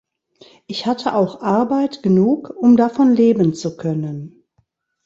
Ich 0.65 0.87
hatte 0.87 1.13
auch 1.13 1.41
Arbeit 1.43 2.01
genug, 2.01 2.49
um 2.49 2.75
davon 2.75 3.13
leben 3.13 3.53
zu 3.53 3.77
können. 3.77 4.45